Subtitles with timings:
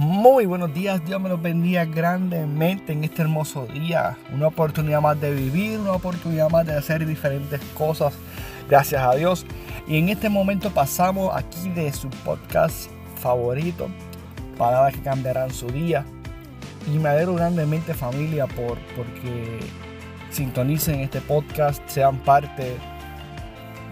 [0.00, 4.16] Muy buenos días, Dios me los bendiga grandemente en este hermoso día.
[4.32, 8.14] Una oportunidad más de vivir, una oportunidad más de hacer diferentes cosas.
[8.68, 9.44] Gracias a Dios.
[9.88, 13.88] Y en este momento pasamos aquí de su podcast favorito,
[14.56, 16.04] palabras que cambiarán su día.
[16.86, 19.58] Y me alegro grandemente familia por porque
[20.30, 22.76] sintonicen este podcast, sean parte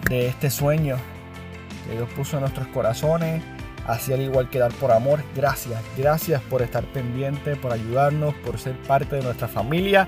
[0.09, 0.95] de este sueño
[1.85, 3.43] que Dios puso en nuestros corazones
[3.87, 5.23] así al igual que dar por amor.
[5.35, 10.07] Gracias, gracias por estar pendiente, por ayudarnos, por ser parte de nuestra familia.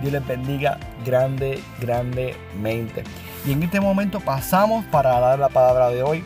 [0.00, 3.04] Dios les bendiga grande, grandemente.
[3.46, 6.22] Y en este momento pasamos para dar la palabra de hoy.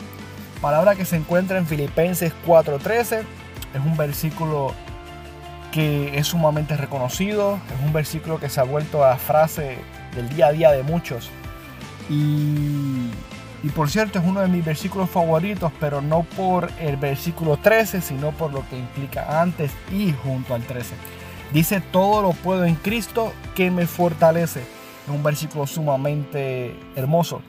[0.61, 3.23] Palabra que se encuentra en Filipenses 4:13.
[3.73, 4.73] Es un versículo
[5.71, 7.59] que es sumamente reconocido.
[7.77, 9.77] Es un versículo que se ha vuelto a la frase
[10.15, 11.29] del día a día de muchos.
[12.09, 13.11] Y
[13.63, 18.01] y por cierto, es uno de mis versículos favoritos, pero no por el versículo 13,
[18.01, 20.93] sino por lo que implica antes y junto al 13.
[21.53, 24.59] Dice, todo lo puedo en Cristo que me fortalece.
[24.59, 27.41] Es un versículo sumamente hermoso.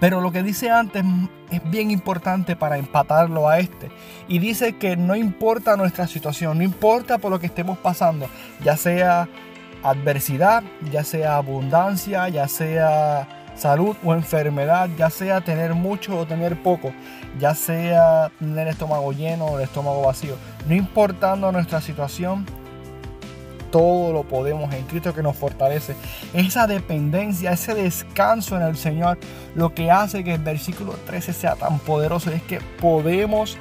[0.00, 1.04] Pero lo que dice antes
[1.50, 3.90] es bien importante para empatarlo a este.
[4.28, 8.28] Y dice que no importa nuestra situación, no importa por lo que estemos pasando,
[8.62, 9.28] ya sea
[9.82, 16.62] adversidad, ya sea abundancia, ya sea salud o enfermedad, ya sea tener mucho o tener
[16.62, 16.92] poco,
[17.38, 20.36] ya sea tener el estómago lleno o el estómago vacío,
[20.68, 22.46] no importando nuestra situación,
[23.70, 25.94] todo lo podemos en Cristo que nos fortalece.
[26.32, 29.18] Esa dependencia, ese descanso en el Señor,
[29.54, 33.58] lo que hace que el versículo 13 sea tan poderoso es que podemos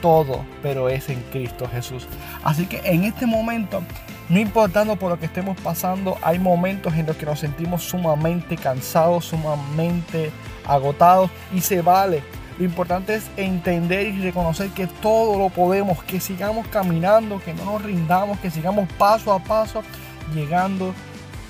[0.00, 2.06] todo, pero es en Cristo Jesús.
[2.42, 3.82] Así que en este momento
[4.28, 8.56] no importando por lo que estemos pasando, hay momentos en los que nos sentimos sumamente
[8.56, 10.30] cansados, sumamente
[10.66, 12.22] agotados y se vale.
[12.58, 17.64] Lo importante es entender y reconocer que todo lo podemos, que sigamos caminando, que no
[17.64, 19.82] nos rindamos, que sigamos paso a paso
[20.32, 20.94] llegando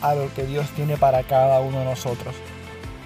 [0.00, 2.34] a lo que Dios tiene para cada uno de nosotros.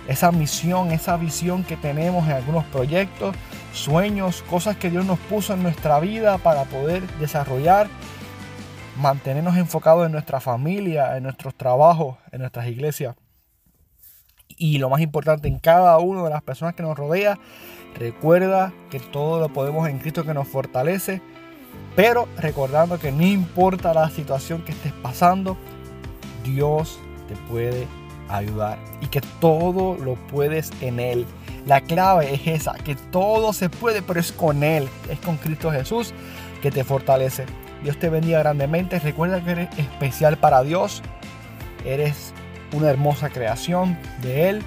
[0.06, 3.36] Esa misión, esa visión que tenemos en algunos proyectos,
[3.74, 7.88] sueños, cosas que Dios nos puso en nuestra vida para poder desarrollar
[8.98, 13.14] mantenernos enfocados en nuestra familia, en nuestros trabajos, en nuestras iglesias.
[14.56, 17.38] Y lo más importante, en cada una de las personas que nos rodea,
[17.94, 21.22] recuerda que todo lo podemos en Cristo que nos fortalece,
[21.94, 25.56] pero recordando que no importa la situación que estés pasando,
[26.42, 26.98] Dios
[27.28, 27.86] te puede
[28.28, 31.24] ayudar y que todo lo puedes en Él.
[31.66, 35.70] La clave es esa, que todo se puede, pero es con Él, es con Cristo
[35.70, 36.12] Jesús
[36.62, 37.46] que te fortalece.
[37.82, 38.98] Dios te bendiga grandemente.
[38.98, 41.02] Recuerda que eres especial para Dios.
[41.84, 42.32] Eres
[42.72, 44.62] una hermosa creación de Él.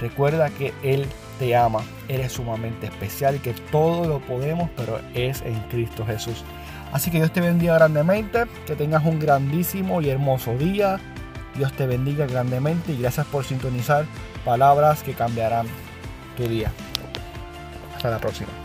[0.00, 1.06] Recuerda que Él
[1.38, 1.82] te ama.
[2.08, 6.44] Eres sumamente especial y que todo lo podemos, pero es en Cristo Jesús.
[6.92, 8.44] Así que Dios te bendiga grandemente.
[8.66, 11.00] Que tengas un grandísimo y hermoso día.
[11.56, 14.06] Dios te bendiga grandemente y gracias por sintonizar
[14.44, 15.66] palabras que cambiarán
[16.36, 16.72] tu día.
[17.96, 18.63] Hasta la próxima.